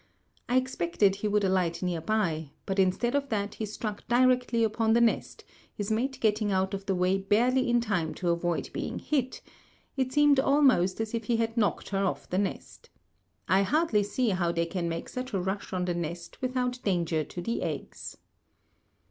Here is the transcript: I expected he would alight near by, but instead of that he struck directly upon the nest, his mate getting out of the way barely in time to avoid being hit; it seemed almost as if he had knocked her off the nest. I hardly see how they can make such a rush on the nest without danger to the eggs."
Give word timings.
I 0.49 0.55
expected 0.57 1.17
he 1.17 1.27
would 1.27 1.43
alight 1.43 1.83
near 1.83 2.01
by, 2.01 2.49
but 2.65 2.79
instead 2.79 3.13
of 3.13 3.29
that 3.29 3.53
he 3.53 3.67
struck 3.67 4.07
directly 4.07 4.63
upon 4.63 4.93
the 4.93 4.99
nest, 4.99 5.43
his 5.75 5.91
mate 5.91 6.17
getting 6.19 6.51
out 6.51 6.73
of 6.73 6.87
the 6.87 6.95
way 6.95 7.19
barely 7.19 7.69
in 7.69 7.81
time 7.81 8.15
to 8.15 8.29
avoid 8.31 8.71
being 8.73 8.97
hit; 8.97 9.41
it 9.95 10.11
seemed 10.11 10.39
almost 10.39 10.99
as 10.99 11.13
if 11.13 11.25
he 11.25 11.37
had 11.37 11.55
knocked 11.55 11.89
her 11.89 12.03
off 12.03 12.27
the 12.27 12.39
nest. 12.39 12.89
I 13.47 13.61
hardly 13.61 14.01
see 14.01 14.29
how 14.29 14.51
they 14.51 14.65
can 14.65 14.89
make 14.89 15.07
such 15.07 15.33
a 15.35 15.39
rush 15.39 15.71
on 15.71 15.85
the 15.85 15.93
nest 15.93 16.41
without 16.41 16.81
danger 16.81 17.23
to 17.23 17.39
the 17.39 17.61
eggs." 17.61 18.17